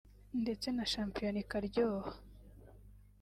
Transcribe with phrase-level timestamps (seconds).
[0.41, 2.11] ndetse na shampiyona ikaryoha